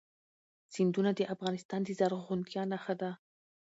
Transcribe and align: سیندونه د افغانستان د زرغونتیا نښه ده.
سیندونه 0.73 1.11
د 1.15 1.21
افغانستان 1.33 1.79
د 1.83 1.89
زرغونتیا 1.99 2.63
نښه 2.71 2.93
ده. 3.01 3.11